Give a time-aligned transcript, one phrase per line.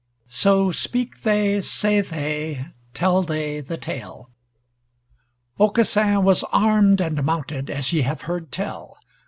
[0.33, 2.65] So speak they, say they,
[2.95, 4.31] tell they the Tale:
[5.59, 8.97] Aucassin was armed and mounted as ye have heard tell.